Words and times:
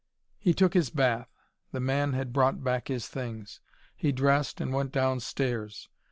He 0.39 0.55
took 0.55 0.73
his 0.73 0.89
bath: 0.89 1.29
the 1.71 1.79
man 1.79 2.13
had 2.13 2.33
brought 2.33 2.63
back 2.63 2.87
his 2.87 3.07
things: 3.07 3.59
he 3.95 4.11
dressed 4.11 4.59
and 4.59 4.73
went 4.73 4.91
downstairs. 4.91 5.89